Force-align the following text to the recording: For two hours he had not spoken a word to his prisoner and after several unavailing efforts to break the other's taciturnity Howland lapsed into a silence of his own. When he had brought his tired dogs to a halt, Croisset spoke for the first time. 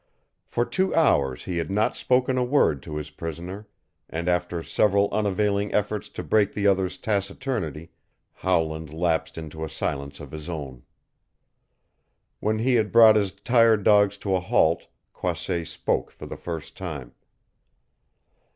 For 0.47 0.65
two 0.65 0.95
hours 0.95 1.45
he 1.45 1.57
had 1.59 1.69
not 1.69 1.95
spoken 1.95 2.35
a 2.35 2.43
word 2.43 2.81
to 2.81 2.95
his 2.95 3.11
prisoner 3.11 3.67
and 4.09 4.27
after 4.27 4.63
several 4.63 5.07
unavailing 5.11 5.71
efforts 5.75 6.09
to 6.09 6.23
break 6.23 6.53
the 6.53 6.65
other's 6.65 6.97
taciturnity 6.97 7.91
Howland 8.33 8.91
lapsed 8.91 9.37
into 9.37 9.63
a 9.63 9.69
silence 9.69 10.19
of 10.19 10.31
his 10.31 10.49
own. 10.49 10.81
When 12.39 12.57
he 12.57 12.73
had 12.73 12.91
brought 12.91 13.15
his 13.15 13.31
tired 13.31 13.83
dogs 13.83 14.17
to 14.25 14.33
a 14.35 14.39
halt, 14.39 14.87
Croisset 15.13 15.67
spoke 15.67 16.09
for 16.09 16.25
the 16.25 16.35
first 16.35 16.75
time. 16.75 17.13